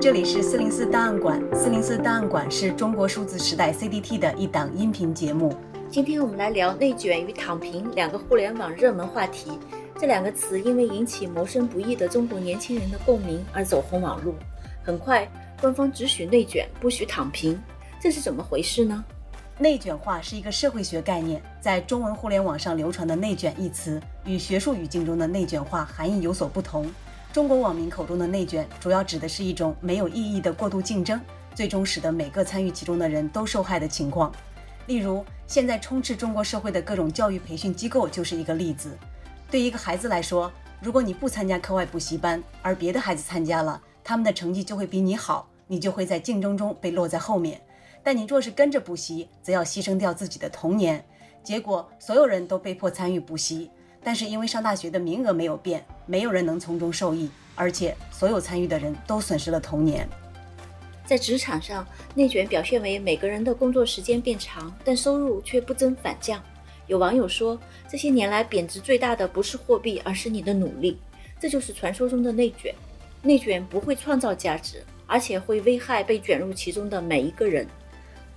[0.00, 1.38] 这里是四零四档案馆。
[1.54, 5.54] 四零四档案馆是中国数字时代 CDT 的一档音频节目。
[5.90, 9.50] 今天我们来聊内卷与躺平两个互联网热门话题。
[9.98, 14.34] 这两个词因为引起谋生不易的中国年轻人的共鸣而走红网络。
[14.82, 15.30] 很快，
[15.60, 17.60] 官方只许内卷，不许躺平，
[18.00, 19.04] 这是怎么回事呢？
[19.58, 26.86] 内卷化是一个社会学概念，在中文互联网上流传的“内卷”一词，与学术语境中的内卷化含义有所不同。
[27.32, 31.20] 中国网民口中的内卷，主要指的是一种没有意义的过度竞争，
[31.54, 34.32] 最终使得每个参与其中的人都受害的情况。
[34.86, 38.98] 例如，现在充斥中国社会的各种教育培训机构就是一个例子。
[39.48, 47.60] 对一个孩子来说，如果你不参加课外补习班，而别的孩子参加了，他们的成绩就会比你好，你就会在竞争中被落在后面。
[48.02, 51.04] 但你若是跟着补习，则要牺牲掉自己的童年。
[51.44, 53.70] 结果，所有人都被迫参与补习。
[54.02, 60.08] 但是因为上大学的名额没有变，没有人能从中受益，而且所有参与的人都损失了童年。
[61.04, 66.40] 在职场上，内卷表现为每个人的工作时间变长，但收入却不增反降。
[66.86, 70.98] 有网友说，这些年来贬值最大的不是货币，而是你的努力。
[71.38, 72.74] 这就是传说中的内卷。
[73.22, 77.66] 内卷不会创造价值，而且会危害被卷入其中的每一个人。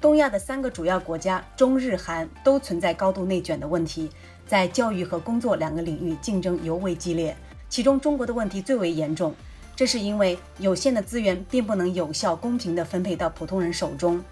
[0.00, 4.10] 东亚的三个主要国家中日韩都存在高度内卷的问题。
[4.52, 7.34] 在教育和工作两个领域竞争尤为激烈，
[7.70, 9.34] 其中中国的问题最为严重。
[9.74, 14.22] 这是因为有限的资源并不能有效公平地分配到普通人手中。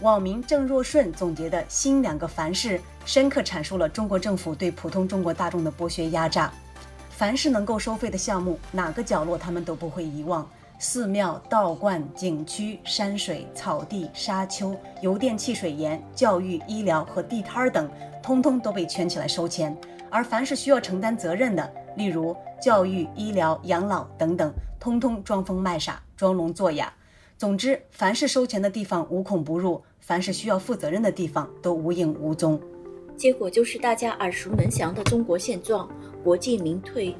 [0.00, 6.52] 网民郑若顺总结的新两个凡是，深刻阐述了中国政府对普通中国大众的剥削压榨。
[7.08, 10.44] 凡是能够收费的项目，哪个角落他们都不会遗忘。
[10.80, 17.88] 寺庙、道观、景区、山水、草地、沙丘、油电气水盐、教育、医疗和地摊儿等，
[18.22, 19.76] 通通都被圈起来收钱。
[20.10, 26.92] 而凡是需要承担责任的，例如教育、医疗、养老等等，通通装疯卖傻、装聋作哑。
[27.38, 32.60] 总之，凡是收钱的地方无孔不入，凡是需要负责任的地方都无影无踪。
[33.16, 35.88] 结果就是大家耳熟能详的中国现状：
[36.24, 37.14] 国进民退，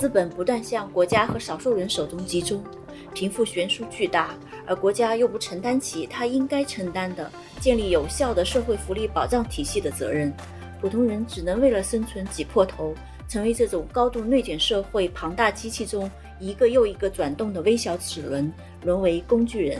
[0.00, 2.64] 资本不断向国家和少数人手中集中。
[3.12, 4.34] 贫富悬殊巨大，
[4.66, 7.30] 而国家又不承担起他应该承担的
[7.60, 10.32] 建立有效的社会福利保障体系的责任，
[10.80, 12.94] 普通人只能为了生存挤破头，
[13.28, 18.50] 成为这种高度内卷社会庞大机器中一个又一个转动的微小齿轮，
[18.84, 19.78] 沦为工具人。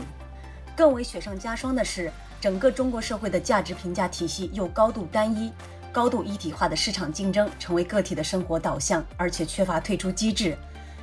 [0.77, 5.51] 更为雪上加霜的是，整个中国社会的价值评价体系又高度单一，
[5.91, 10.57] 高度一体化的市场竞争成为个体的生活导向，而且缺乏退出机制。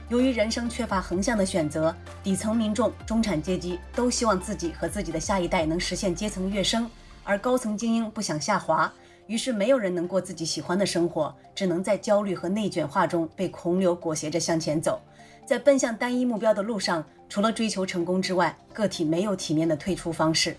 [0.09, 6.91] 由于人生缺乏横向的选择，底层民众、中产阶级都希望自己和自己的下一代能实现阶层跃升，
[7.23, 8.91] 而高层精英不想下滑，
[9.27, 14.99] 于是没有人能过自己喜欢的生活，只能在焦虑和内卷化中被洪流裹挟着向前走。
[15.45, 20.57] 在奔向单一目标的路上，除了追求成功之外，个体没有体面的退出方式。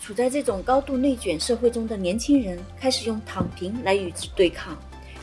[0.00, 4.76] 处在这种高度内卷社会中的年轻人开始用躺平来与之对抗，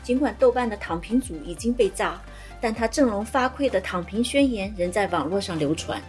[0.04, 2.22] 尽管豆瓣的躺平组已经被炸。
[2.60, 6.02] 但他振聋发聩的躺平宣言仍在网络上流传。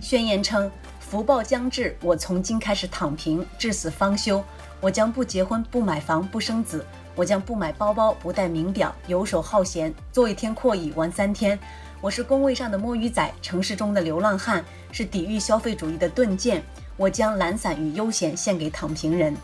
[0.00, 0.70] 宣言称
[1.00, 4.42] ：“福报将至，我从今开始躺平，至死方休。
[4.80, 6.86] 我将不结婚、不买房、不生子。
[7.16, 11.58] 我将不买包包、不戴名表，游手好闲，坐一天阔椅玩三天。
[12.00, 16.62] 我是工位上的摸鱼仔，城市中的流浪汉，是抵御消费主义的钝剑。
[16.96, 19.36] 我将懒散与悠闲献给躺平人。”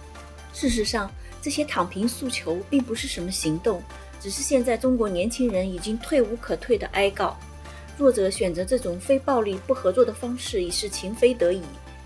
[0.54, 1.10] 事实上，
[1.43, 3.82] 这些躺平诉求并不是什么行动。
[4.20, 7.37] 只是现在中国年轻人已经退无可退的哀告，
[7.98, 11.60] 弱者选择这种非暴力不合作的方式已是情非得已，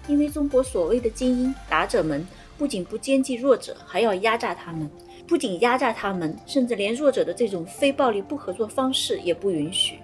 [0.07, 2.27] 因为中国所谓的精英达者们
[2.57, 4.91] 不仅不接济弱者，还要压榨他们，
[5.27, 9.99] 不仅压榨他们，甚至连弱者的这种非暴力不合作方式也不允许。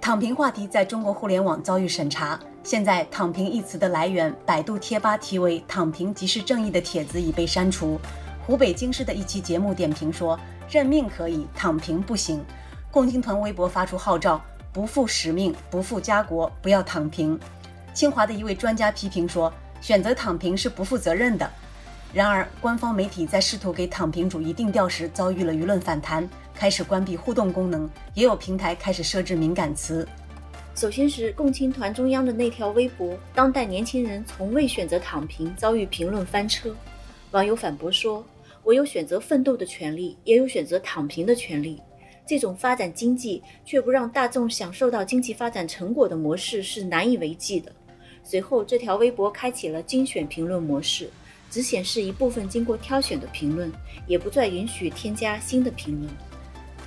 [0.00, 8.00] 躺平话题在中国互联网遭遇审查，现在“躺平”一词的来源，百度贴吧题为“躺平即是正义”的帖子已被删除。
[8.46, 10.38] 湖北京师的一期节目点评说。
[10.70, 12.44] 认命可以，躺平不行。
[12.92, 14.40] 共青团微博发出号召：
[14.72, 17.36] 不负使命，不负家国，不要躺平。
[17.92, 21.50] 清华的一位专家批评说：选择躺平是不负责任的。
[22.14, 26.28] 然而，官方媒体在试图给躺平主义定调时，遭遇了舆论反弹，
[26.60, 30.06] 开始关闭互动功能，也有平台开始设置敏感词。
[30.74, 36.76] 首先是共青团中央的那条微博：当代年轻人从未选择躺平，遭遇评论翻车。
[37.30, 38.22] 网友反驳说。
[38.62, 41.80] 我有选择奋斗的权利，也有选择躺平的权利。
[42.26, 47.72] 这种发展经济却不让大众享受到经济发展成果的模式是难以为继的。
[48.22, 51.08] 随后，这条微博开启了精选评论模式，
[51.50, 53.72] 只显示一部分经过挑选的评论，
[54.06, 56.12] 也不再允许添加新的评论。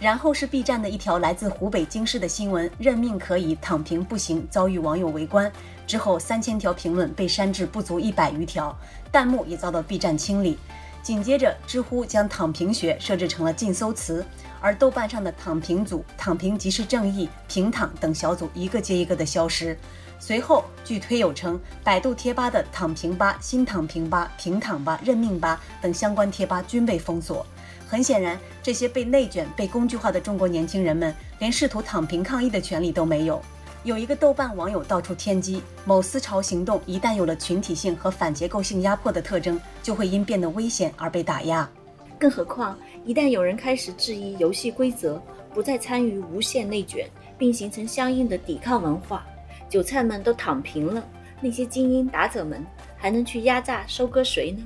[0.03, 5.49] 然后是 B 站的一条来自湖北京师的新闻：认命可以，躺平不行，遭遇网友围观。
[5.87, 8.77] 之后三千条评论被删至不足一百余条，
[9.13, 10.59] 弹幕也遭到 B 站清理。
[11.01, 14.25] 紧接着，知乎将“躺平学”设置成了禁搜词，
[14.59, 19.77] 而豆瓣上的“躺平组”“躺平即是正义”“平躺”等小组一个接一个的消失。
[20.19, 27.45] 随后，据推友称，百度贴吧的“躺平吧”“新躺平吧”“平躺吧”“认命吧”等相关贴吧均被封锁。
[27.93, 33.39] 很显然，这些被内卷、被工具化的中国年轻人们，连试图躺平抗议的权利都没有。
[33.83, 41.69] 有一个豆瓣网友道出天机：某思潮行动一旦有了群体性和反结构性压迫的特征，就会因变得危险而被打压。
[42.17, 42.75] 更何况，
[43.05, 45.21] 一旦有人开始质疑游戏规则，
[45.53, 47.07] 不再参与无限内卷，
[47.37, 49.23] 并形成相应的抵抗文化，
[49.69, 51.03] 韭菜们都躺平了，
[51.39, 52.65] 那些精英打者们
[52.97, 54.63] 还能去压榨收割谁呢？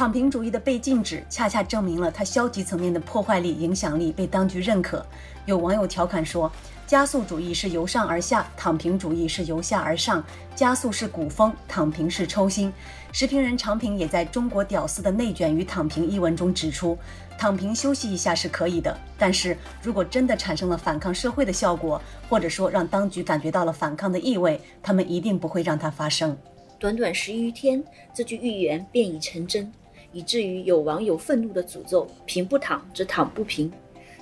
[0.00, 5.04] 躺平主义的被禁止，恰恰证明了它消极层面的破坏力、影响力被当局认可。
[5.44, 6.50] 有网友调侃说
[6.88, 10.24] ：“加速主义是由上而下，躺平主义是由下而上。
[10.56, 12.72] 加速是古风，躺平是抽薪。”
[13.12, 16.96] 时评人常平也在中国屌丝的内卷与躺平一文中指出
[17.36, 26.34] ：“躺平休息一下是可以的，但是如果真的产生了反抗社会的效果，或者说让当局感觉到了反抗的意味，他们一定不会让它发生。”
[26.80, 29.70] 短短十余天，这句预言便已成真。
[30.12, 33.70] 以至于有网友愤怒地诅咒：“平不躺，只躺不平。”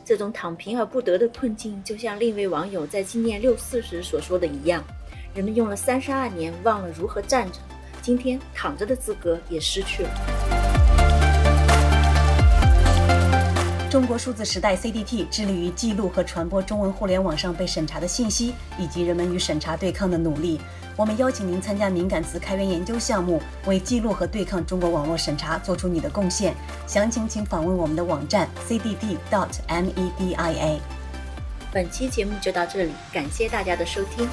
[0.05, 4.82] 这种躺平而不得的困境，就像另一位网友在纪念六四时所说的一样
[5.35, 7.58] ：“人们用了三十二年忘了如何站着，
[8.00, 10.11] 今天躺着的资格也失去了。”
[13.90, 20.61] 中国数字时代 （CDT） 致力于记录和传播中文互联网上被审查的信息，以及人们与审查对抗的努力。
[20.94, 26.55] 我们邀请您参加敏感词开源研究项目，为记录和对抗中国网络审查做出你的贡献。
[26.87, 30.79] 详情请访问我们的网站 cdd.media。
[31.73, 34.29] 本期节目就到这里，感谢大家的收听。